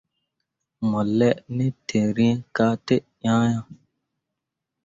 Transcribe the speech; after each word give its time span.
Mo 0.89 0.99
laa 1.17 1.37
ne 1.55 1.65
tǝrîi 1.87 2.31
ka 2.55 2.67
te 2.85 2.95
ŋaa 3.23 3.43
ah. 3.51 3.59